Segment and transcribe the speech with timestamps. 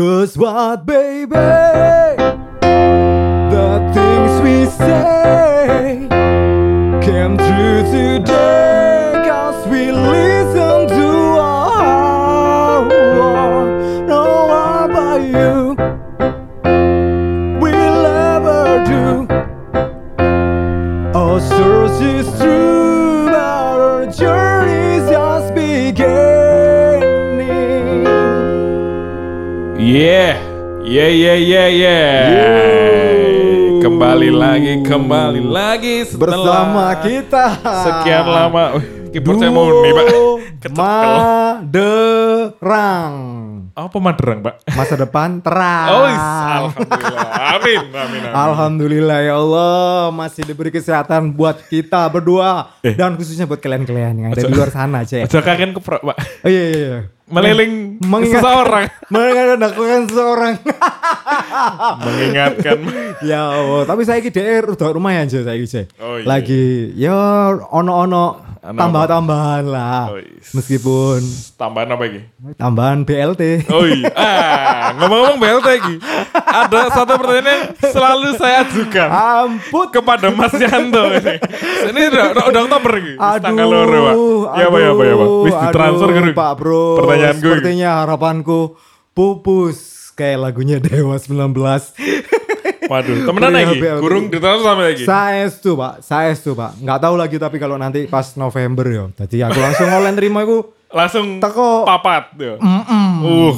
[0.00, 1.28] Cause what, baby?
[1.34, 2.16] The
[3.92, 6.08] things we say
[7.02, 8.49] came true today.
[30.90, 32.18] Yeah, yeah, yeah, yeah.
[33.78, 38.74] Kembali lagi, kembali lagi setelah Bersama kita sekian lama.
[39.14, 40.06] Keyboard saya mau nih, Pak.
[41.70, 43.14] Maderang
[43.80, 44.54] Apa Maderang, Pak?
[44.70, 47.28] Masa depan terang Oh, alhamdulillah.
[47.50, 48.20] Amin, amin, amin.
[48.30, 49.72] Alhamdulillah ya Allah
[50.10, 52.92] masih diberi kesehatan buat kita berdua Eh.
[52.92, 55.24] dan khususnya buat kalian-kalian yang ada di luar sana, Cek.
[55.24, 56.16] Aja kangen keprok, Pak.
[56.44, 56.76] Oh iya iya.
[56.76, 56.98] iya.
[57.26, 58.84] Meliling Mengingat- seseorang.
[59.12, 59.70] Mengingatkan
[60.04, 60.54] seseorang.
[62.04, 62.78] Mengingatkan.
[63.22, 65.82] ya Allah, tapi saya ini DR udah lumayan aja saya ini.
[65.96, 66.26] Oh, iya.
[66.26, 67.16] Lagi ya
[67.66, 68.24] ono-ono
[68.60, 70.12] Ono tambah-tambahan lah.
[70.12, 70.20] Oh.
[70.52, 71.24] Meskipun
[71.56, 72.20] Tambahan apa lagi?
[72.56, 73.69] tambahan BLT.
[73.70, 74.10] Oh iya.
[74.14, 75.94] Ah, ngomong-ngomong BLT lagi.
[76.34, 79.86] Ada satu pertanyaan yang selalu saya ajukan Ampun.
[79.94, 81.36] kepada Mas Yanto ini.
[81.94, 83.12] Ini udah, udah, Oktober iki.
[83.14, 84.14] Wis Aduh, Tanggal loro, Pak.
[84.58, 85.28] Ya apa ya apa ya, Pak.
[85.46, 86.84] Wis ditransfer ke Pak Bro.
[87.02, 87.38] Pertanyaanku.
[87.38, 87.46] iki.
[87.46, 88.60] Sepertinya harapanku
[89.14, 89.78] pupus
[90.18, 91.54] kayak lagunya Dewa 19.
[92.90, 93.78] Waduh, temenan lagi.
[94.02, 95.04] Kurung ditransfer sampai lagi.
[95.06, 96.74] Saestu pak, saestu pak.
[96.82, 99.04] Nggak tahu lagi tapi kalau nanti pas November yo.
[99.14, 101.86] Jadi aku langsung online terima aku Langsung Teko.
[101.86, 102.58] papat yo.
[102.58, 103.54] Uh,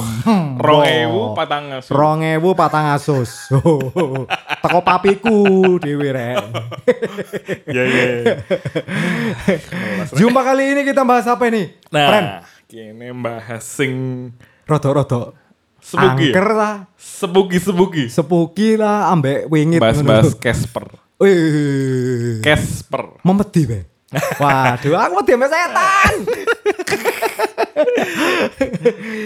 [0.61, 1.89] rong ewu patang asu.
[1.89, 3.49] rong ewu patang asus.
[4.61, 5.37] Teko papiku
[5.81, 6.37] dewe rek.
[7.73, 8.37] Ya ya.
[10.19, 11.73] Jumpa kali ini kita bahas apa ini?
[11.89, 14.29] Nah, kini bahas sing
[14.69, 15.33] rodo-rodo.
[15.83, 16.37] Sepuki ya?
[16.37, 18.07] Angker lah, sebuki-sebuki.
[18.07, 19.81] sepuki lah, ambek wingit.
[19.83, 20.85] Bahas-bahas Casper.
[22.39, 23.19] Casper.
[23.25, 23.92] memedi be.
[24.37, 26.13] Waduh, aku mau diambil setan.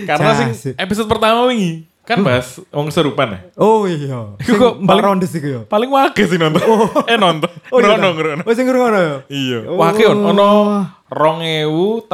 [0.08, 3.40] Karena sing episode pertama wingi kan bahas wong serupan ya.
[3.60, 4.32] Oh iya.
[4.40, 5.62] Iku kok paling- Rondes iku ya.
[5.68, 6.64] Paling wake sih nonton.
[7.12, 7.52] eh nonton.
[7.68, 8.00] Oh iya.
[8.00, 8.48] Ngrono.
[8.48, 9.16] Oh sing ngono ya.
[9.28, 9.68] Iya.
[9.68, 9.76] Oh.
[9.76, 12.08] Wake on ono 2300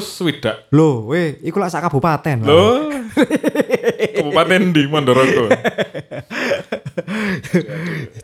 [0.00, 0.56] swidak.
[0.72, 2.40] Loh, weh, iku lah sak kabupaten.
[2.44, 2.88] Loh.
[4.16, 5.48] Kabupaten di Mondorogo.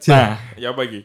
[0.08, 1.04] nah, ya apa iki?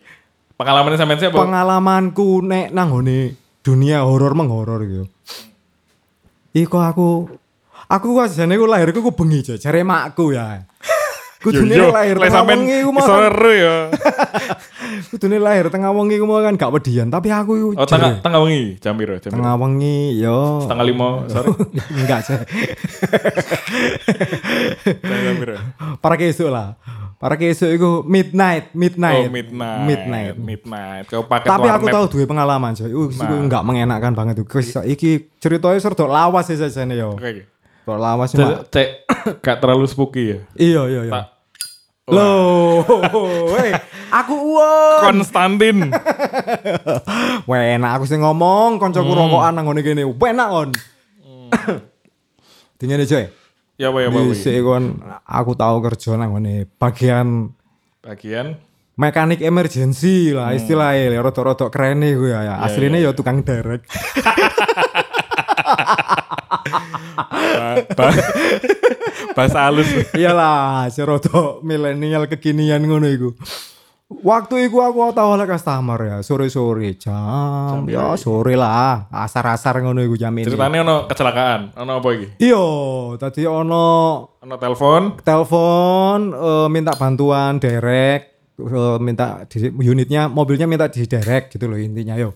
[0.59, 1.39] Pengalaman sampean siapa?
[1.39, 3.31] Pengalamanku nek nang ngene
[3.63, 5.05] dunia horor menghoror gitu.
[6.51, 7.31] Iku aku
[7.87, 10.67] aku wasane ku lahirku ku bengi jare makku ya.
[11.39, 13.75] Kudune Yo, yo, lahir tengah wengi ku mau ero ya.
[15.15, 18.43] kudune lahir tengah wengi ku mau kan gak pedian, tapi aku iku Oh, tengah tengah
[18.43, 19.15] wengi, jam piro?
[19.23, 20.67] Jam tengah wengi yo.
[20.67, 21.47] Tanggal 5 sore.
[21.95, 22.19] Enggak.
[25.23, 25.55] Jam piro?
[26.03, 26.75] Para kesuk lah.
[27.19, 29.27] Para kesuk iku midnight, midnight.
[29.27, 29.83] Oh, midnight.
[29.83, 30.35] Midnight.
[30.39, 31.03] Midnight.
[31.05, 32.87] Kau pakai Tapi aku tahu duwe pengalaman coy.
[32.87, 33.43] Uh, iku Nah.
[33.43, 34.47] enggak mengenakan banget tuh.
[34.47, 37.19] Guys, iki ceritanya serta lawas sih saja nih yo.
[37.19, 37.43] Oke.
[37.83, 38.63] Serta lawas Cek, cuma.
[38.71, 38.87] cek
[39.43, 40.37] gak terlalu spooky ya.
[40.55, 41.21] Iya iya iya.
[42.07, 42.81] Loh,
[43.53, 43.69] weh,
[44.09, 44.99] aku uang.
[45.03, 45.91] Konstantin.
[47.49, 49.19] Weh, enak aku sih ngomong, koncoku Hmm.
[49.29, 50.03] rokokan nang ngene kene.
[50.07, 50.69] Weh, enak on.
[52.79, 53.29] Dingene coy.
[53.79, 54.19] Ya apa ya apa.
[54.59, 54.83] Kon
[55.23, 57.55] aku tahu kerja nang ngene bagian
[57.99, 58.59] Bagian
[58.93, 62.59] mekanik emergency lah istilahnya rada-rada keren nih gue ya.
[62.59, 63.87] Aslinya ya tukang derek.
[67.55, 68.15] ba- ba-
[69.35, 69.87] bahasa halus.
[70.11, 73.29] Iyalah, serodo milenial kekinian ngono iku.
[74.09, 80.17] Waktu iku aku tau oleh customer ya, sore-sore jam, ya sore lah, asar-asar ngono iku
[80.17, 80.49] jam ini.
[80.49, 81.77] Ceritanya ono kecelakaan.
[81.77, 82.41] Ono apa iki?
[82.41, 82.65] Iya,
[83.21, 83.85] tadi ono
[84.41, 85.21] Ono telepon.
[85.21, 88.21] telepon eh, minta bantuan derek,
[88.57, 92.33] eh, minta di, unitnya mobilnya minta di derek gitu loh intinya yo.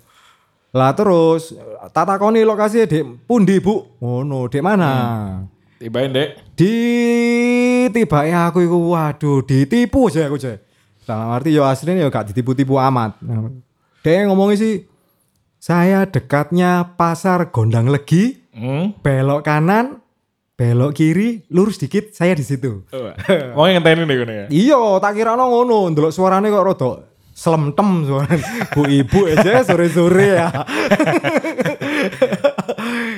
[0.78, 1.58] Lah terus
[1.90, 4.92] tata koni lokasi di pundi bu, ngono, di mana?
[5.82, 6.54] Tibain dek.
[6.54, 6.76] di
[7.90, 10.62] tiba aku iku waduh ditipu aja aku aja
[11.04, 13.18] dalam arti yo aslinya yo gak ditipu-tipu amat
[14.00, 14.74] dia ngomongnya sih
[15.58, 18.94] saya dekatnya pasar Gondang Legi Hmm.
[19.02, 19.98] belok kanan
[20.54, 22.86] belok kiri lurus dikit saya di situ
[23.58, 24.46] Mau ngenteni nih gue ya.
[24.48, 26.90] iya tak kira ngono ndelok suaranya kok rada
[27.34, 28.30] selemtem suara
[28.70, 30.48] bu ibu aja sore-sore ya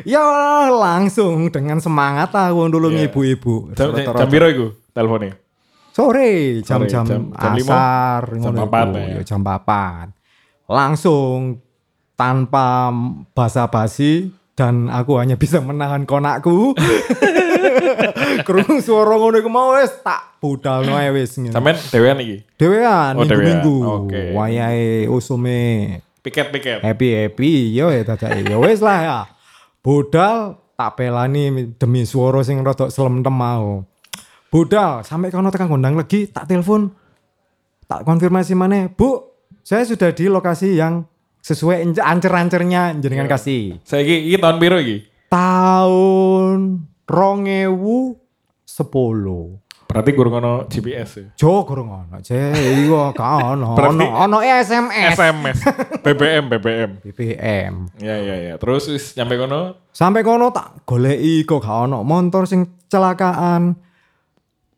[0.08, 0.24] ya
[0.72, 3.12] langsung dengan semangat aku dulu Iya.
[3.12, 4.30] ibu-ibu Jam, jam, jam
[4.96, 5.36] teleponnya?
[5.96, 7.72] Sore jam-jam jam- jam lima?
[7.72, 9.06] asar Jam papat ya?
[9.08, 10.08] Ya, jam papat
[10.68, 11.64] langsung
[12.14, 12.92] tanpa
[13.32, 16.76] basa-basi dan aku hanya bisa menahan konakku.
[18.46, 21.52] Krungu suara ngono iku mau wis tak budalno ae wis ngene.
[21.52, 22.38] Sampean dewean iki.
[22.56, 23.60] Dhewean Oh, dhewean.
[23.62, 23.78] minggu-minggu.
[23.86, 24.24] Oke.
[24.32, 25.60] Wayahe usume
[26.20, 26.82] Piket-piket.
[26.82, 29.20] happy happy yo ya dadake ya wis lah ya.
[29.80, 33.86] Budal tak pelani demi suara sing rada slemtem mau.
[34.56, 36.88] Budal sampai kono tekan gondang lagi tak telepon
[37.84, 39.20] tak konfirmasi mana Bu
[39.60, 41.04] saya sudah di lokasi yang
[41.44, 45.12] sesuai ancer-ancernya jenengan kasih Saiki iki tahun piro iki?
[45.28, 48.16] tahun rongewu
[48.64, 51.26] sepuluh Berarti gurung ono GPS ya.
[51.38, 55.58] Jo kurang ono, cek iya gak ono, Berarti- ono ono SMS, SMS,
[56.04, 56.92] BBM, BBM.
[57.06, 57.74] BBM.
[58.02, 58.54] Ya ya ya.
[58.58, 63.78] Terus wis nyampe kono Sampai kono tak goleki kok gak ono motor sing celakaan.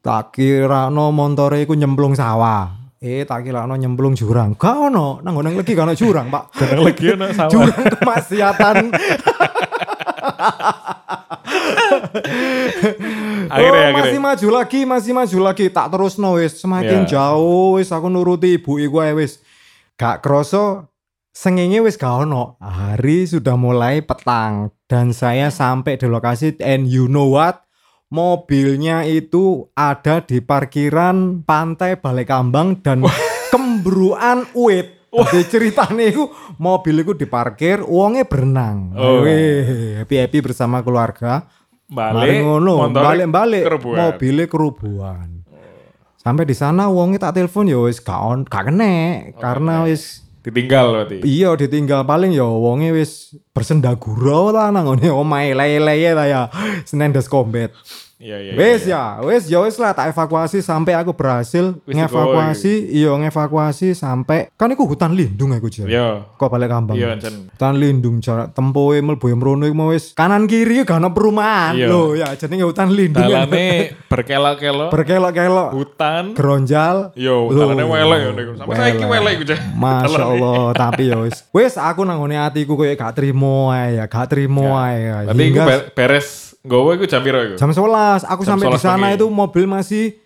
[0.07, 2.71] Tak kira no montore iku nyemplung sawah.
[2.97, 4.55] Eh tak kira no nyemplung jurang.
[4.55, 6.43] Gak ono, nang nang lagi gak ono jurang, Pak.
[6.55, 7.51] Kadang lagi ono sawah.
[7.51, 8.75] Jurang kemaksiatan.
[13.47, 13.99] Akhirnya Oh, akhirnya.
[13.99, 15.65] masih maju lagi, masih maju lagi.
[15.67, 17.19] Tak terus no wis, semakin Ya.
[17.19, 19.39] jauh wis aku nuruti ibu iku ae wis.
[19.95, 20.87] Gak kroso
[21.31, 22.55] sengenge wis gak ono.
[22.59, 27.66] Hari sudah mulai petang dan saya sampai di lokasi and you know what?
[28.07, 33.03] Mobilnya itu ada di parkiran pantai Balai Kambang dan
[33.51, 35.11] kembruan uit.
[35.11, 38.95] Jadi ceritanya itu mobil itu diparkir, uangnya berenang.
[38.95, 39.23] Oh.
[39.27, 41.47] Wih, happy-happy bersama keluarga.
[41.87, 45.43] Balik, ngono, balik-balik mobilnya kerubuhan.
[46.19, 50.85] Sampai di sana wongnya tak telepon ya wis gak on, gak kene karena wis ditinggal
[50.95, 51.17] berarti.
[51.27, 56.41] iya ditinggal paling ya wongnya wis bersendagurau lah nang ngene omahe leye-leye lah ya.
[56.87, 57.75] Senen des combat.
[58.17, 58.51] Iya iya.
[58.57, 59.21] Wis iya.
[59.21, 64.49] ya, wis ya wis lah tak evakuasi sampai aku berhasil Wis ngevakuasi, iya ngevakuasi sampai
[64.57, 65.85] kan iku hutan lindung aku jare.
[65.85, 66.25] Iya.
[66.33, 66.97] Kok balik kambang.
[66.97, 67.13] Iya.
[67.13, 71.77] Hutan lindung jarak tempoe mlebu mrono iku mau wis kanan kiri gak ono perumahan.
[71.77, 71.93] Iya.
[71.93, 73.21] Lho ya jenenge hutan lindung.
[73.21, 73.45] ya.
[73.45, 75.69] Dalane berkelok-kelok, Berkelok-kelok.
[75.77, 76.23] hutan.
[76.33, 77.13] Geronjal.
[77.13, 78.51] Yo, Lho, dalane welek yo niku.
[78.57, 79.45] Sampai saiki welek iku.
[79.77, 81.45] Masya Allah, tapi ya wis.
[81.53, 85.17] Wis aku nang ngone atiku koyo gak trimo ae ya, gak trimo ae ya.
[85.29, 87.55] Iku Hingga be- beres nggowo iku jam piro iku?
[87.55, 90.19] jam 11 aku Jam sampai di 11 sana itu mobil masih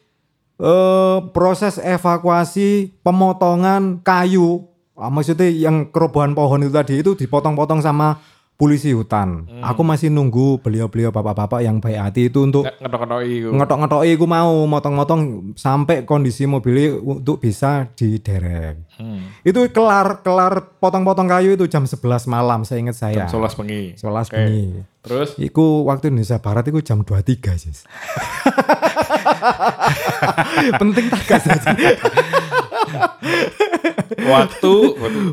[0.57, 4.65] eh proses evakuasi pemotongan kayu.
[4.93, 8.21] Ah, maksudnya yang kerobohan pohon itu tadi itu dipotong-potong sama
[8.61, 9.49] polisi hutan.
[9.49, 9.65] Hmm.
[9.65, 13.49] Aku masih nunggu beliau-beliau bapak-bapak yang baik hati itu untuk Ngetok-ngetoki iku.
[13.57, 15.21] ngetok-ngetoki iku mau motong-motong
[15.57, 18.85] sampai kondisi mobilnya untuk bisa diderek.
[19.01, 19.33] Hmm.
[19.41, 23.25] Itu kelar kelar potong-potong kayu itu jam 11 malam saya ingat saya.
[23.25, 23.81] Jam 11 bengi.
[23.97, 24.37] 11 Oke.
[24.37, 24.65] bengi.
[25.01, 27.81] Terus Iku waktu Indonesia Barat itu jam 23 sis.
[30.77, 31.73] Penting tak gas aja.
[34.21, 34.73] Waktu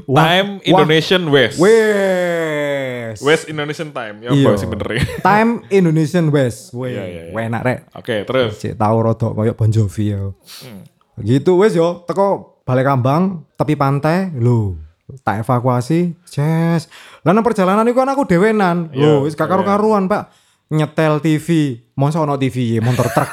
[0.07, 1.57] time Indonesian West.
[1.59, 3.19] Wes.
[3.21, 4.23] West Indonesian time.
[4.23, 4.47] Ya Iya.
[4.49, 5.03] apa sih bener ya?
[5.29, 6.71] Time Indonesian West.
[6.77, 6.93] Wes.
[6.95, 7.33] Iya, iya, iya.
[7.35, 7.79] Wes enak rek.
[7.97, 8.53] Oke, terus.
[8.61, 10.23] Cek tahu rodok koyo Bon Jovi ya.
[10.65, 10.83] Hmm.
[11.19, 14.77] Gitu wes yo teko balik kambang tepi pantai lho
[15.25, 16.85] tak evakuasi ces
[17.25, 20.29] lah perjalanan iku kan aku dewenan Iya, lho wis gak karu-karuan Pak
[20.69, 23.31] nyetel TV masa ono TV motor truk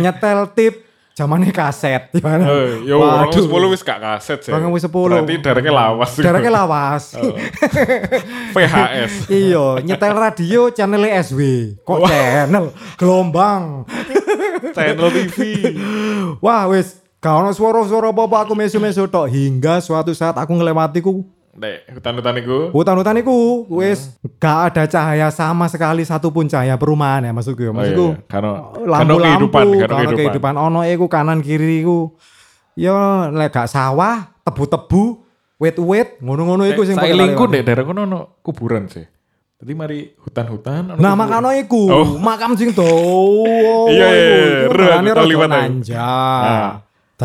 [0.00, 0.74] nyetel tip
[1.12, 4.48] zamannya kaset gimana Eh, yo, orang sepuluh wis gak kaset sih.
[4.48, 4.88] Orang wis 10.
[4.88, 6.16] Berarti dareknya lawas.
[6.16, 7.12] Jaraknya lawas.
[7.20, 7.36] Oh.
[8.56, 9.28] VHS.
[9.28, 11.40] iya, nyetel radio channel SW.
[11.84, 12.72] Kok channel?
[12.96, 13.84] Gelombang.
[14.72, 15.36] Channel TV.
[16.40, 21.84] Wah, wis ono suara-suara apa-apa aku mesu-mesu tok hingga suatu saat aku ngelewati ku Dek,
[21.92, 22.72] hutan-hutan iku.
[22.72, 27.68] hutan-hutan iku wis gak ada cahaya sama sekali satupun cahaya perumahan ya maksudku ya.
[27.68, 28.24] Oh, iya, Maksudku iya.
[28.24, 30.16] Karena karena lampu-lampu, kehidupan, karena kehidupan.
[30.16, 32.16] kehidupan ono iku kanan kiri iku.
[32.72, 35.20] Ya lek gak sawah, tebu-tebu,
[35.60, 39.04] wet-wet, ngono-ngono iku sing Saya paling lingku dek daerah kono ono kuburan sih.
[39.60, 40.96] Jadi mari hutan-hutan.
[40.98, 42.08] Nah, makano iku, Oh.
[42.16, 42.82] makam sing do.
[43.92, 44.66] Iya, iya, iya.
[44.72, 45.60] Rane aku rada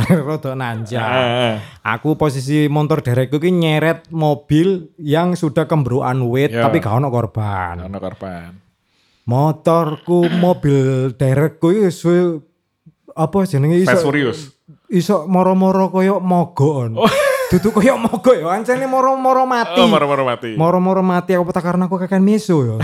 [0.05, 1.01] rada nanja.
[1.01, 1.53] Ah.
[1.97, 6.65] Aku posisi motor derekku ki nyeret mobil yang sudah kembruan wit Ya.
[6.65, 7.85] tapi gak ono korban.
[7.85, 8.49] Ono korban.
[9.25, 12.41] Motorku mobil derekku suwe
[13.17, 14.39] apa jenenge Fast iso Furious.
[14.87, 16.93] iso moro-moro koyo mogon.
[17.47, 19.79] Dudu koyo mogo ya, ancene moro-moro mati.
[19.79, 20.51] Oh, moro-moro mati.
[20.59, 22.75] Moro-moro mati aku tak karena aku kakek meso ya.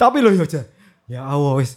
[0.00, 0.62] Tapi loh ya aja.
[1.10, 1.74] Ya Allah wis.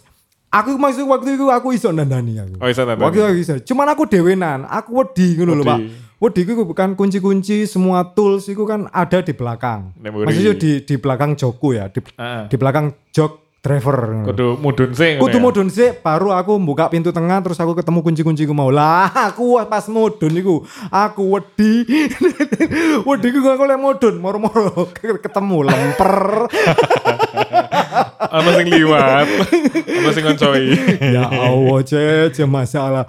[0.52, 2.60] Aku maksud waktu itu aku iso nandani aku.
[2.60, 3.00] Oh, iso nandani.
[3.08, 3.54] Waktu itu aku iso.
[3.72, 5.64] Cuman aku dewenan, aku wedi ngono lho.
[5.64, 5.78] Pak.
[6.20, 9.96] Wedi itu bukan kunci-kunci semua tools itu kan ada di belakang.
[9.96, 10.28] Memori.
[10.28, 12.46] Maksudnya di di belakang jokku ya, di, Ah.
[12.52, 14.26] di belakang jok driver.
[14.26, 15.16] Kudu mudun sih.
[15.22, 15.42] Kudu ya?
[15.42, 18.68] mudun sih, baru aku buka pintu tengah terus aku ketemu kunci-kunci ku mau.
[18.68, 21.86] Lah, aku pas mudun iku, aku wedi.
[23.08, 24.90] wedi ku aku lek mudun, moro-moro
[25.24, 26.50] ketemu lemper.
[28.18, 29.26] Ana sing liwat.
[29.88, 30.64] Ana sing ngoncoi.
[31.14, 33.04] ya Allah, cece masalah.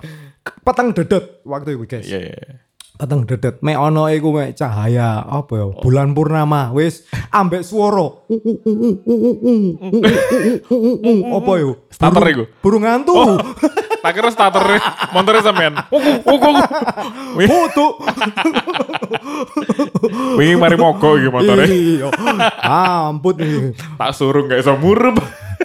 [0.64, 2.06] Petang dedet waktu itu, guys.
[2.08, 2.64] Iya iya.
[2.94, 3.58] Peteng dedet.
[3.66, 5.26] Mek ono iku mek cahaya.
[5.26, 5.66] Apa ya?
[5.82, 6.70] Bulan purnama.
[6.78, 7.02] Wis
[7.34, 8.22] ambek swara.
[11.34, 12.44] Apa yo Starter iku.
[12.62, 13.42] burung hantu.
[14.04, 14.78] Tak kira starter
[15.10, 15.74] montore sampean.
[17.42, 17.86] Foto
[20.38, 21.66] Wingi mari mogok iki motore.
[21.66, 22.08] iya.
[23.10, 23.74] Ampun.
[23.98, 25.18] Tak suruh gak iso murup.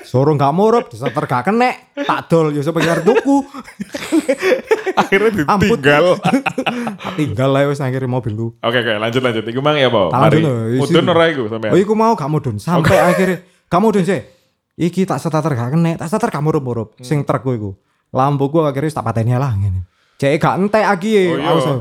[0.09, 3.45] Soro gak murup, diseter gak kenek, tak dol yo sampe ngarep tuku.
[4.97, 6.19] Akhirnya ditinggal.
[7.19, 8.47] Tinggal lah wis akhirnya mobil lu.
[8.65, 9.45] Oke oke lanjut lanjut.
[9.45, 10.11] Iku mang ya apa?
[10.11, 10.41] Mari.
[10.81, 11.73] Mudun ora iku sampean.
[11.73, 14.21] Oh iku mau gak mudun sampai akhirnya gak mudun sih.
[14.79, 16.95] Iki tak starter gak kenek, tak starter gak murup-murup.
[17.03, 17.71] Sing trukku iku.
[18.15, 19.85] Lampuku akhirnya tak pateni lah ngene.
[20.19, 21.75] Cek gak entek lagi Oh, iya.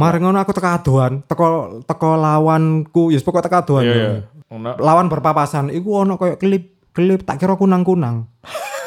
[0.00, 1.46] Mari ngono aku teko adohan, teko
[1.84, 3.84] teko lawanku, ya yes, pokok teko adohan.
[3.84, 4.08] Iya ya.
[4.48, 4.72] iya.
[4.80, 8.26] Lawan berpapasan, iku ono koyo klip klip tak kira kunang-kunang.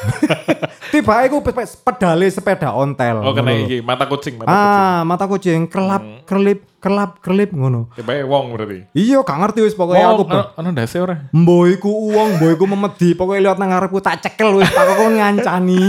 [0.93, 3.23] Tiba iku pe- pedale sepeda ontel.
[3.25, 4.53] Oh kena iki mata kucing mata kucing.
[4.53, 7.89] Ah, mata kucing kelap, kelip, kelap, kelip ngono.
[7.97, 8.85] Tiba wong berarti.
[8.93, 11.17] Iya, gak ngerti wis pokoknya aku Wong, ono ndase ora?
[11.33, 15.81] Mboiku uang, mboiku memedi, pokoknya lihat nang ngarepku tak cekel wis tak kok ngancani.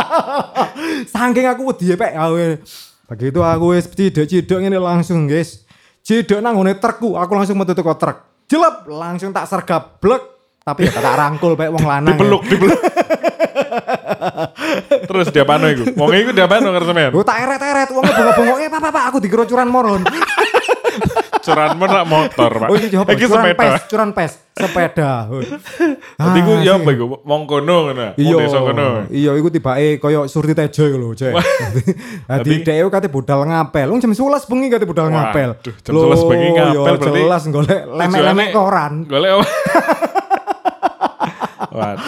[1.12, 2.46] Saking aku wedi pek awe.
[3.12, 5.68] Begitu aku wis cidok-cidok ngene langsung, guys.
[6.00, 8.48] Cidok nang trukku, aku langsung metu teko truk.
[8.48, 10.32] Jelep, langsung tak sergap blek.
[10.62, 12.14] Tapi ya tak rangkul pek wong lanang.
[12.14, 12.18] ya.
[12.18, 12.80] Dipeluk dipeluk.
[15.10, 15.84] Terus dia pano iku?
[15.98, 17.10] Wong iku dia pano karo sampean.
[17.10, 20.02] Gue tak eret-eret, wongnya bengok-bengok, eh pak, pak, aku dikira curan moron.
[21.42, 22.68] Curan nak motor, Pak.
[22.70, 23.58] Oh iki Curan sepeda.
[23.58, 25.26] pes, curan pes, sepeda.
[26.14, 27.04] Nanti iku Ah, ya apa iku?
[27.18, 28.14] Wong kono ngono.
[28.14, 28.86] Wong Iya, desa kono.
[29.10, 31.34] iya, iku tibake koyo Surti Tejo iku lho, Cek.
[32.30, 33.90] Dadi dhek kate budal ngapel.
[33.90, 35.50] Wong jam 11 bengi kate budal Waduh, ngapel.
[35.82, 38.92] jam 11 bengi ngapel berarti jelas golek lemek-lemek koran.
[39.10, 39.32] Golek?
[41.72, 42.04] Waduh.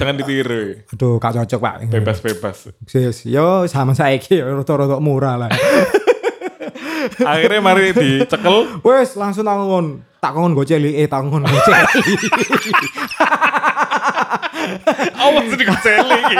[0.00, 0.80] Jangan ditiru.
[0.88, 1.74] Aduh, gak cocok, Pak.
[1.92, 2.72] Bebas-bebas.
[2.88, 5.50] Sis, yo sama saiki yo rada-rada murah lah.
[7.30, 8.80] Akhirnya mari dicekel.
[8.80, 9.86] Wes langsung tak ngon,
[10.24, 11.84] tak ngon goceli, eh tak ngon goceli.
[15.20, 16.36] Awas dikeceli iki.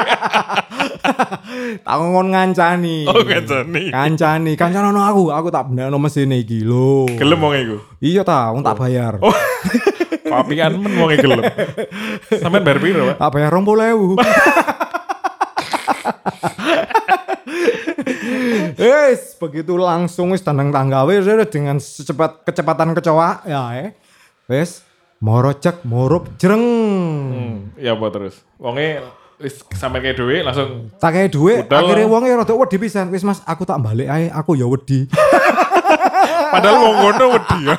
[1.85, 3.04] tak ngon ngancani.
[3.04, 3.93] Oh, ngancani.
[3.93, 7.04] Kancani, kancanono aku, aku tak bendano mesin iki lho.
[7.21, 7.76] Gelem wong iku.
[8.00, 9.21] Iya ta, wong tak bayar.
[9.21, 9.37] Oh.
[10.25, 11.45] Papian men wong iku gelem.
[12.40, 13.28] Sampeyan bayar piro, Pak?
[13.28, 14.16] Bayar rong ewu.
[18.75, 23.90] Wes, begitu langsung wis tandang tangga wis dengan secepat kecepatan kecoa ya eh.
[24.49, 24.85] Wes,
[25.21, 26.64] moro cek morup jereng.
[27.33, 28.40] Hmm, ya apa terus?
[28.57, 29.04] Wonge
[29.40, 33.12] wis sampe kayak duit langsung Tak kayak duit, akhirnya wongnya rada wedi pisan.
[33.12, 35.04] Wis Mas, aku tak balik ae, aku ya wedi.
[36.54, 37.76] padahal wong kono wedi ya.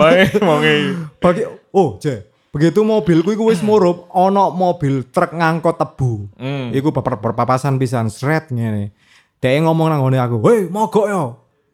[0.00, 0.74] Baik wonge.
[1.18, 2.28] Bagi oh, Je.
[2.52, 6.28] Begitu mobilku iku wis murup, ono mobil truk ngangkut tebu.
[6.36, 6.68] Hmm.
[6.68, 8.92] Iku ber berpapasan pisan sret ngene.
[9.40, 11.22] Dia ngomong nang ngene aku, "Woi, mogok yo."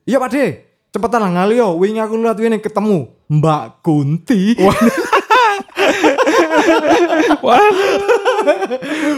[0.06, 0.46] Iya, Pak De.
[0.88, 1.74] Cepetan lah ngali yo.
[1.76, 4.56] Wingi aku lihat wingi ketemu Mbak Kunti.
[4.62, 4.72] Wah,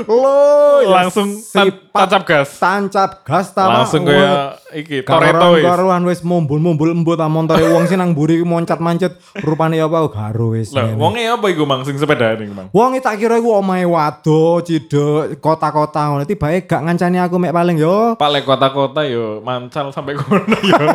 [0.04, 2.48] Loh, ya langsung tan- tancap gas.
[2.56, 3.62] tancap gas ta.
[3.62, 3.74] Pak.
[3.76, 4.36] Langsung Wah, kayak
[4.72, 5.62] iki Karuan wis.
[5.62, 10.70] karuan wis mumbul-mumbul embut ta montore wong sing nang mburi moncat-mancet rupane apa garo wis.
[10.70, 10.96] Ngene.
[10.96, 12.66] wonge apa iku Mang sing sepeda ning, Mang?
[12.70, 16.24] Wong tak kira iku omahe wado, cidek, kota-kota ngono.
[16.24, 18.14] Tibae gak ngancani aku mek paling yo.
[18.16, 20.78] Lek kota-kota yo mancal sampai kono yo.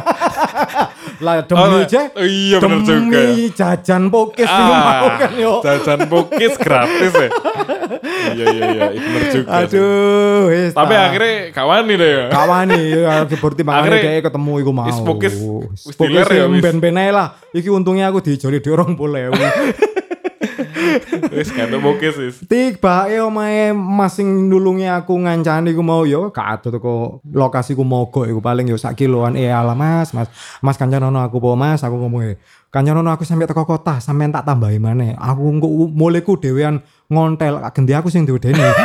[1.15, 2.01] Lah Oh, demi je.
[2.11, 3.21] oh iya, bener juga
[3.55, 5.53] jajan pokis iku mau kan yo.
[5.63, 7.29] jajan bukis gratis ya.
[8.33, 9.49] iya iya iya, bener juga.
[9.69, 9.77] sih.
[9.77, 10.71] Aduh, wis.
[10.73, 11.01] Tapi ta.
[11.05, 12.25] akhirnya kawan nih deh ya.
[12.33, 14.87] kawani ya seperti makanya Akhirnya, dia ketemu iku mau.
[14.89, 15.35] is Pokis
[15.99, 17.37] dealer ya, ben-ben lah.
[17.53, 19.29] Iki untungnya aku dijoli di orang boleh.
[21.31, 22.35] Wis kantuk bukis wis.
[22.47, 27.83] Tiba e omahe Mas sing nulungi aku ngancani ku mau yo kado teko lokasi ku
[27.83, 30.31] mogok iku paling yo sak kiloan eh ala Mas Mas
[30.63, 32.35] Mas kancanono aku po Mas aku ngomong
[32.75, 36.75] kancanono aku sampai teko kota sampean tak tambahi maneh aku engko mulai ku dhewean
[37.07, 38.59] ngontel gendi aku sing diwedeni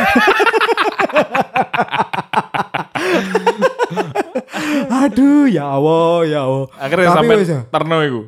[4.93, 7.61] Aduh ya Allah ya Allah Akhirnya Tapi sampai wis ya.
[7.65, 8.21] terno iku.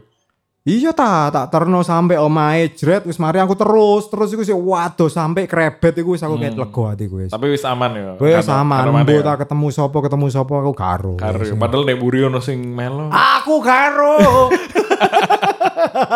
[0.64, 5.12] Iya ta, tak terno sampai omahe jret wis mari aku terus terus iku sih waduh
[5.12, 7.30] sampai krebet iku wis aku kayak lega atiku wis.
[7.30, 8.12] Tapi wis aman ya.
[8.16, 9.24] Wis Karo- sama karo mana mbo ya?
[9.26, 11.14] tak ketemu sapa ketemu sapa aku karo.
[11.16, 11.44] Karo.
[11.54, 13.12] Padahal nek buri ono sing melo.
[13.12, 14.18] Aku karo.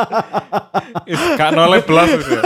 [1.12, 2.40] Is gak noleh belas ya.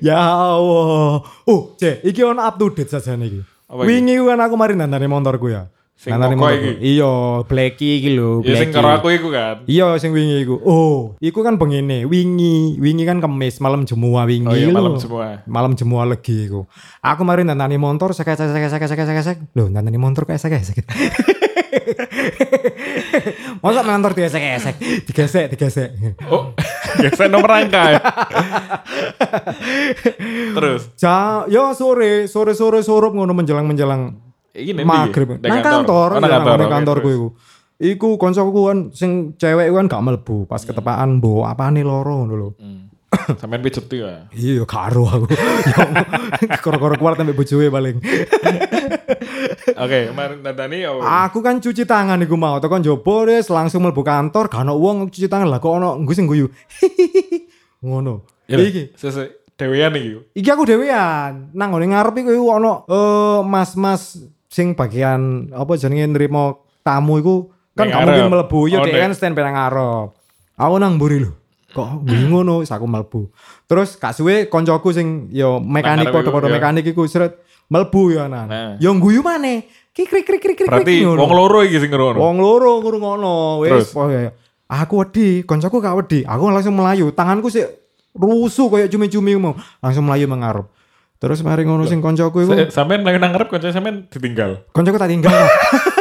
[0.00, 1.20] ya Allah.
[1.44, 3.42] Oh, C, iki ono up to date saja nih.
[3.68, 5.66] Wingi kan aku mari nandani motorku ya.
[5.94, 6.58] Sing Nandani motorku.
[6.58, 6.98] iki?
[6.98, 7.12] Iya,
[7.46, 8.76] Blacky iki lho, Ya sing Blacky.
[8.76, 9.62] karo aku iku kan.
[9.64, 10.58] Iya sing wingi iku.
[10.60, 12.02] Oh, iku kan bengine.
[12.04, 14.74] Wingi, wingi kan kemis malam jemua wingi Oh iya lho.
[14.74, 15.46] malam semua.
[15.46, 16.66] Malam jemua legi iku.
[16.98, 19.38] Aku mari nantani motor sek sek sek sek sek sek sek.
[19.54, 20.82] Loh, nantani motor kayak sek sek.
[23.64, 24.76] Masa motor digesek-gesek,
[25.08, 25.88] digesek, digesek.
[26.28, 26.52] Oh,
[27.00, 28.00] gesek nomor rangka ya.
[30.54, 34.20] Terus, Ja, yo sore, sore sore sorup ngono menjelang menjelang
[34.52, 35.40] iki maghrib.
[35.40, 36.56] Nang kantor, Oh, nang ya, kantor.
[36.60, 37.16] nang oke, kantorku terus.
[37.16, 37.28] iku.
[37.74, 42.48] Iku koncoku kan sing cewek kan gak mlebu pas ketepaan mbok apane loro ngono lho.
[43.40, 44.26] Sampean pijet tuh ya.
[44.30, 45.26] Iya karo aku.
[46.64, 47.96] Koro-koro kuat sampe bojoe paling.
[49.74, 51.00] Oke, kemarin dadani oh.
[51.00, 54.96] Aku kan cuci tangan iku mau tekan jopo wis langsung mlebu kantor gak ono wong
[55.08, 56.46] cuci tangan lah kok ono nggo sing guyu.
[57.84, 58.24] Ngono.
[58.44, 60.10] Ya, Iki sese dewean iki.
[60.36, 66.44] iki aku dhewean nang ngene ngarep iku ono eh mas-mas sing bagian apa jenenge nrimo
[66.80, 67.34] tamu iku
[67.72, 68.28] kan ngarep.
[68.28, 70.08] mlebu ya Oh, dhek kan stand penang ngarep.
[70.54, 71.32] Aku nang mburi lho.
[71.74, 73.26] Kok ngono wis aku mlebu.
[73.66, 76.22] Terus gak suwe koncoku sing yo mekanik ya.
[76.46, 78.46] mekanik iku seret mlebu ya nan.
[78.46, 78.70] Nah.
[78.78, 79.66] Yo guyu maneh.
[79.90, 80.70] Krik krik krik krik krik.
[80.70, 81.18] Berarti ngono.
[81.18, 82.18] wong loro iki sing ngrono.
[82.18, 82.70] Wong loro
[83.66, 84.30] wis pokoke.
[84.64, 86.24] Aku wedi, koncoku gak wedi.
[86.24, 87.12] Aku langsung melayu.
[87.12, 87.66] Tanganku sih
[88.16, 89.54] rusuh kayak cumi-cumi mau.
[89.82, 90.66] Langsung melayu mengarep.
[91.18, 92.52] Terus mari ngono sing koncoku iku.
[92.70, 94.66] Sampean nang ngarep kanca sampean ditinggal.
[94.70, 95.34] Koncoku tak tinggal.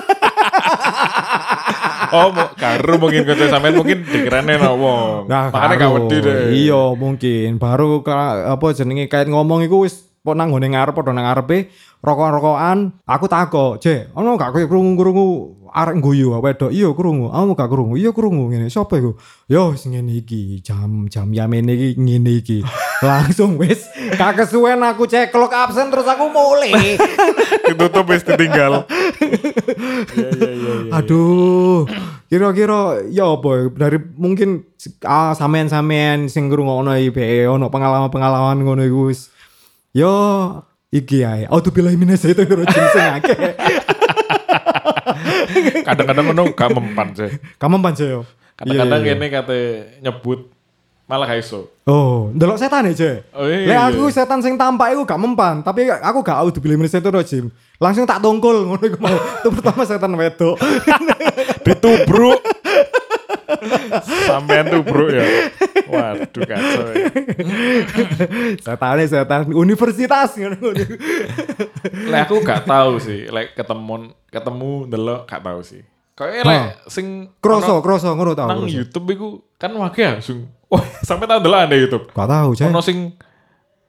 [2.14, 5.26] Oh, karo mungkin kanca sampean mungkin dikirane no wong.
[5.26, 6.38] Nah, Makane gak wedi deh.
[6.54, 7.58] Iya, mungkin.
[7.58, 11.68] Baru apa jenenge kait ngomong iku wis kok nang ngone ngarep padha nang ngarepe
[12.00, 12.96] rokok-rokokan.
[13.04, 15.28] Aku takok, "Je, ono gak kowe krungu-krungu
[15.68, 17.28] arek guyu wedok?" Iya, krungu.
[17.28, 18.00] Aku gak krungu.
[18.00, 18.72] Iya, krungu ngene.
[18.72, 19.12] Sopo iku?
[19.52, 22.64] Yo, sing ngene iki, jam-jam yamene iki ngene iki.
[23.04, 23.84] Langsung wis
[24.16, 26.96] gak kesuwen aku ceklok absen terus aku mulai.
[27.68, 28.88] Ditutup wis ditinggal.
[28.88, 30.92] Iya iya iya.
[31.04, 31.84] Aduh,
[32.32, 34.72] kira-kira ya apa dari mungkin
[35.04, 39.34] ah, sampean-sampean sing ngrungokno iki ono pengalaman-pengalaman ngono iku wis.
[39.94, 40.10] Yo
[40.90, 41.46] iki ae.
[41.46, 43.38] Auto billahi minas itu rojim sing akeh.
[45.86, 47.30] Kadang-kadang ngono gak mempan sih.
[47.62, 48.26] Kamu pance yo.
[48.58, 49.18] Kadang-kadang Iya, iya.
[49.18, 49.60] kene kate
[50.02, 50.50] nyebut
[51.06, 51.70] malah gak iso.
[51.86, 53.22] Oh, ndelok setan aja.
[53.38, 53.86] Oh, iya, Lek iya.
[53.92, 57.46] aku setan sing tampak iku gak mempan, tapi aku gak auto billahi minas itu rojim.
[57.78, 59.14] Langsung tak tongkol ngono iku mau.
[59.14, 60.58] Itu pertama setan wedok.
[61.70, 62.42] Ditubruk.
[64.26, 65.24] Sampean tubruk ya.
[65.94, 66.86] Waduh kacau.
[66.92, 67.08] ya.
[69.08, 70.74] Setan universitas ngono.
[72.10, 75.82] Lek aku gak tahu sih, lek ketemu ketemu ndelok gak tahu sih.
[76.14, 78.50] Kayaknya lek sing Kroso, kroso ngono tau.
[78.50, 78.70] nang.
[78.70, 79.28] YouTube iku
[79.58, 80.50] kan wake langsung.
[80.70, 82.06] Wah, sampai tahu ndelok anda YouTube.
[82.10, 82.68] Gak tahu, Cek.
[82.70, 82.98] Ono sing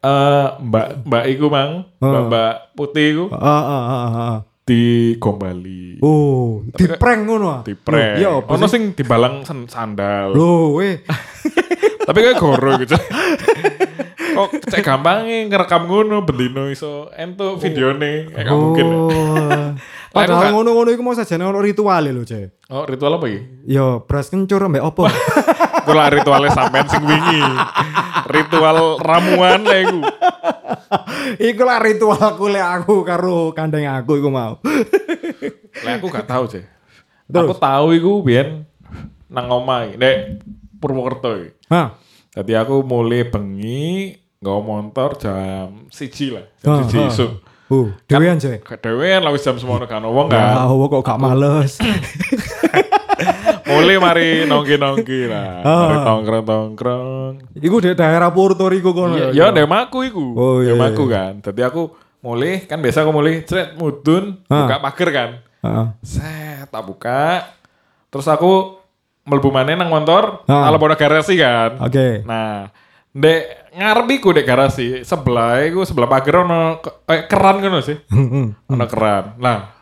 [0.04, 4.36] eh mbak mbak iku mang, mbak mbak putih iku ah, ah, ah, ah.
[4.64, 5.96] digombali.
[6.04, 7.60] Oh, di prank ngono ah.
[7.64, 8.20] Di prank.
[8.20, 10.32] Iya, Ono sing dibalang san- sandal.
[10.36, 11.00] Loh, weh.
[12.04, 12.96] Tapi kayak goro gitu.
[14.34, 18.84] Kok cek gampangnya ngerekam ngono bendino iso ento videone kayak gak mungkin.
[18.86, 18.98] ya.
[18.98, 19.68] Oh.
[20.14, 22.70] Padahal ngono-ngono iku mau sajane ono ritual lho, Cek.
[22.70, 23.66] Oh, ritual apa iki?
[23.66, 25.10] Yo, beras kencur mbek opo?
[25.86, 27.42] Kula ritualnya sampean sing wingi.
[28.30, 30.00] Ritual ramuan lah iku.
[31.50, 34.62] iku lah ritualku lek aku karo kandang aku iku mau.
[35.82, 36.46] Lah aku gak tahu.
[36.50, 36.66] Terus?
[37.34, 38.66] Aku tahu iku biyen
[39.26, 40.16] nang omah iki, nek
[40.84, 41.32] Purwokerto.
[41.72, 41.96] Hah.
[42.36, 47.08] Jadi aku mulai bengi nggawa motor jam siji lah, jam Ah, siji ah.
[47.08, 47.32] isuk.
[47.64, 48.60] Oh, dewean, Cek.
[48.60, 50.68] Kedewean lah jam semono kan wong Ya, kan.
[50.68, 51.80] oh, kok gak males.
[53.64, 55.64] Mulai mari nongki-nongki lah.
[55.64, 55.80] Ah.
[55.88, 57.32] Mari tongkrong-tongkrong.
[57.56, 59.16] iku di daerah Puerto Rico kono.
[59.16, 60.24] Iya, ya demaku iku.
[60.36, 61.14] Oh, iya, Demaku iya.
[61.16, 61.32] kan.
[61.40, 61.82] Jadi aku
[62.20, 64.68] mulai kan biasa aku mulai cret mudun Ah.
[64.68, 65.30] buka pagar kan.
[65.64, 65.86] Heeh.
[66.04, 67.48] Set, tak buka.
[68.12, 68.83] Terus aku
[69.24, 70.68] mlebu maneh nang motor, Ah.
[70.68, 71.80] ala bono garasi kan.
[71.80, 72.22] Oke.
[72.22, 72.68] Nah,
[73.10, 77.96] ndek ngarep iku dek garasi, sebelah iku sebelah pagar ono kayak keran ngono sih.
[78.68, 79.40] Ono keran.
[79.40, 79.72] Nah,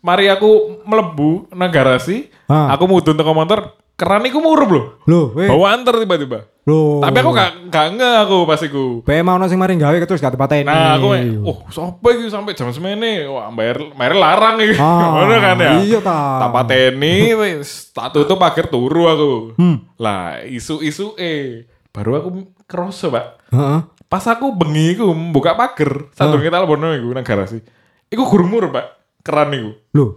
[0.00, 2.72] mari aku mlebu nang garasi, Ah.
[2.72, 4.82] aku mudun teko motor, keran iku murup lho.
[5.10, 5.50] Loh, weh.
[5.50, 6.46] Bawa anter tiba-tiba.
[6.70, 7.02] Loh.
[7.02, 8.84] Tapi aku gak gak nge aku pas iku.
[9.02, 10.70] Pe mau ono sing mari gawe terus gak dipateni.
[10.70, 13.26] Nah, aku oh, sopo iki sampai jam semene?
[13.26, 14.78] Wah, bayar bayar larang iki.
[14.78, 15.70] Ah, Ngono kan ya.
[15.82, 16.46] iya ta.
[16.46, 19.32] Tak pateni wis tak tutup pagar turu aku.
[19.58, 19.90] Hmm.
[19.98, 22.28] Lah, isu-isu eh baru aku
[22.70, 23.26] kerasa, Pak.
[23.50, 23.80] Heeh.
[24.06, 27.60] Pas aku bengi iku buka pagar, satu kita lebono iku nang garasi.
[28.08, 28.86] Iku gurumur, Pak.
[29.26, 29.70] Keran iku.
[29.92, 30.10] Loh.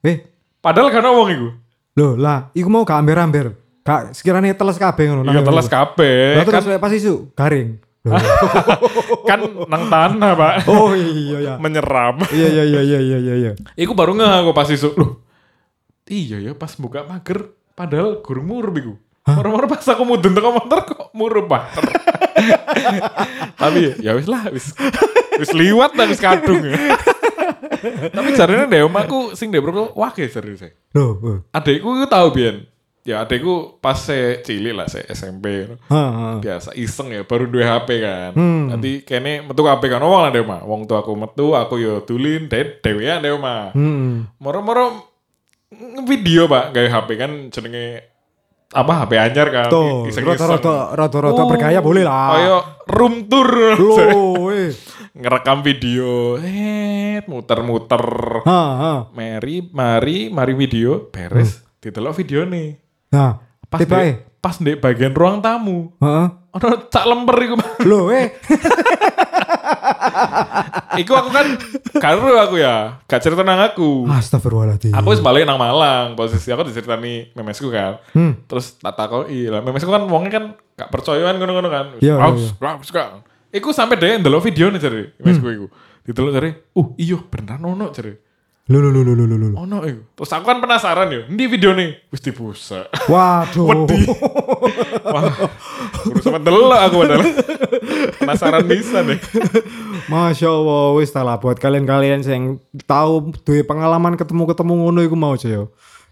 [0.00, 0.24] Weh,
[0.62, 1.48] Padahal kan wong iku.
[1.96, 3.56] Loh lah, iku mau gak amber-amber.
[3.80, 5.32] Gak sekiranya teles kabeh ngono.
[5.32, 6.36] Iya nang teles kabeh.
[6.36, 7.80] Lah Kan, terus pas isu garing.
[9.28, 10.54] Kan nang tanah, Pak.
[10.68, 11.54] oh iya iya.
[11.56, 12.20] Menyeram.
[12.28, 13.52] Iya iya iya iya iya iya.
[13.74, 14.92] Iku baru ngeh aku pas isu.
[14.92, 15.24] Loh.
[16.06, 18.94] Iya ya pas buka mager padahal gurung murup iku.
[19.26, 21.82] Moro-moro pas aku mudun teko motor kok murup banget.
[23.62, 24.70] Tapi ya wis lah wis
[25.40, 26.62] wis liwat wis kadung.
[28.16, 30.62] Tapi jarene ndek omahku sing ndek bro wah ge serius.
[30.64, 30.70] e.
[30.94, 31.18] Loh.
[31.20, 31.38] loh.
[31.52, 32.66] Adekku itu tahu biyen.
[33.06, 35.70] Ya adekku pas saya cilik lah saya SMP.
[35.86, 36.42] Ha.
[36.42, 38.34] Biasa iseng ya baru dua HP kan.
[38.34, 38.74] Hmm.
[38.74, 40.60] Nanti kene metu HP kan wong lah ndek omah.
[40.66, 43.70] Wong tua aku metu aku yo tulin dek dhewean ndek omah.
[43.78, 44.26] Hmm.
[44.42, 45.06] Moro-moro
[46.06, 48.15] video pak gawe HP kan jenenge
[48.74, 49.70] apa HP anyar kan.
[49.70, 50.50] Tuh, iseng-iseng.
[50.50, 52.34] rata-rata rata-rata Oh, bergaya boleh lah.
[52.34, 52.56] Ayo
[52.90, 53.78] room tour.
[53.78, 54.50] Loh,
[55.20, 56.34] ngerekam video.
[56.42, 58.02] Eh muter-muter.
[58.42, 58.92] Ha, ha.
[59.14, 61.06] mari mari mari video.
[61.14, 62.74] Beres ditelok video nih.
[63.14, 63.38] Nah,
[63.70, 64.10] pas tiba di,
[64.42, 65.94] pas di bagian ruang tamu.
[66.02, 66.28] Heeh.
[66.56, 68.32] ono cak lemper iku Loh, eh.
[71.02, 71.46] iku aku kan
[72.02, 74.04] karo aku ya gak cerita nang aku.
[74.10, 74.92] Astagfirullahaladzim.
[74.92, 78.02] aku wis balik nang Malang posisi aku diceritani memesku kan.
[78.12, 78.42] Hmm.
[78.50, 80.44] terus tak takoki lah memesku kan wongnya kan
[80.76, 81.86] gak percayaan ngono-ngono kan.
[82.02, 82.74] Iya, Aus, iya.
[82.76, 83.22] aus, kan
[83.54, 85.66] iku sampai deh ndelok video nih cari memesku iku.
[86.06, 88.25] Ditelok cari uh iyo beneran ono cari
[88.66, 89.50] Loh, loh, loh, loh, loh, loh.
[89.56, 93.62] ono iku terus aku kan penasaran yo di video nih wis dibusa Waduh.
[93.62, 94.10] Wedi.
[95.06, 95.22] wah
[96.18, 97.22] sama delok aku padahal
[98.18, 99.22] penasaran bisa deh
[100.06, 102.44] Masya Allah, wis lah buat kalian-kalian yang
[102.82, 105.64] tahu duwe pengalaman ketemu-ketemu ngono iku mau aja yo.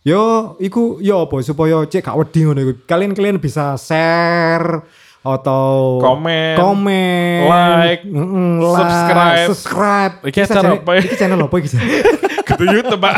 [0.03, 0.23] Yo,
[0.59, 2.73] iku yo apa supaya cek gak wedi ngono iku.
[2.85, 4.83] Kalian-kalian bisa share
[5.23, 9.47] atau Komen, komen, like, mm-mm, like, subscribe.
[9.49, 10.13] subscribe.
[10.27, 11.01] Iki channel- apa ya?
[11.01, 11.69] Iki channel apa iki?
[12.45, 13.15] Kudu YouTube, Pak.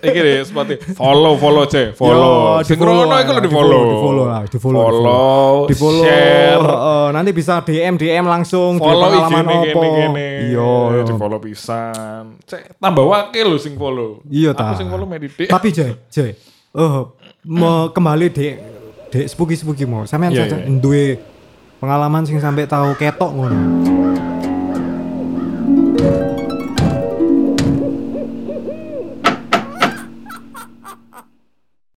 [0.00, 2.58] Iki deh, seperti follow, follow C, follow.
[2.58, 3.82] Yo, Sing di-follow ngono lah, iku lho di follow.
[4.24, 6.66] lah, di-follow, Follow, di follow, share,
[7.10, 9.54] nanti bisa DM DM langsung follow pengalaman apa.
[9.62, 10.28] kene kene.
[10.50, 11.00] Iya.
[11.02, 12.22] di follow pisan.
[12.42, 14.20] Cek tambah wakil lho sing follow.
[14.26, 15.46] Iya, Aku sing follow Medidik.
[15.46, 16.34] Tapi Jay, Jay,
[16.72, 16.98] eh
[17.46, 18.54] mau kembali dek
[19.08, 20.02] dek spooky spooky mau.
[20.04, 20.68] Sampean Iya, saja iya.
[20.72, 21.16] duwe
[21.76, 23.95] pengalaman sing sampai tahu ketok ngono.